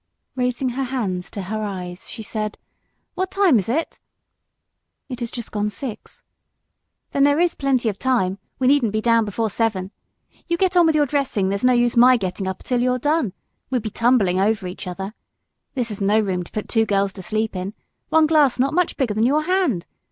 Raising 0.35 0.69
her 0.69 0.85
hands 0.85 1.29
to 1.29 1.43
her 1.43 1.61
eyes 1.61 2.09
she 2.09 2.23
said 2.23 2.57
"What 3.13 3.29
time 3.29 3.59
is 3.59 3.69
it?" 3.69 3.99
"It 5.09 5.19
has 5.19 5.29
just 5.29 5.51
gone 5.51 5.69
six." 5.69 6.23
"Then 7.11 7.23
there's 7.23 7.53
plenty 7.53 7.87
of 7.87 7.99
time; 7.99 8.39
we 8.57 8.65
needn't 8.65 8.93
be 8.93 8.99
down 9.01 9.25
before 9.25 9.51
seven. 9.51 9.91
You 10.47 10.57
get 10.57 10.75
on 10.75 10.87
with 10.87 10.95
your 10.95 11.05
dressing; 11.05 11.49
there's 11.49 11.63
no 11.63 11.73
use 11.73 11.93
in 11.93 11.99
my 11.99 12.17
getting 12.17 12.47
up 12.47 12.63
till 12.63 12.81
you 12.81 12.91
are 12.93 12.97
done 12.97 13.33
we'd 13.69 13.83
be 13.83 13.91
tumbling 13.91 14.39
over 14.39 14.65
each 14.65 14.87
other. 14.87 15.13
This 15.75 15.91
is 15.91 16.01
no 16.01 16.19
room 16.19 16.43
to 16.45 16.51
put 16.51 16.67
two 16.67 16.87
girls 16.87 17.13
to 17.13 17.21
sleep 17.21 17.55
in 17.55 17.75
one 18.09 18.25
glass 18.25 18.57
not 18.57 18.73
much 18.73 18.97
bigger 18.97 19.13
than 19.13 19.23
your 19.27 19.43
hand. 19.43 19.85